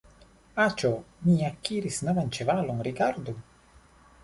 Aĉjo, 0.63 0.89
mi 1.25 1.35
akiris 1.51 2.01
novan 2.09 2.33
ĉevalon, 2.39 2.83
rigardu! 2.91 3.39